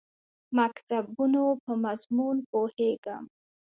[0.57, 3.23] مکتوبونو په مضمون پوهېږم.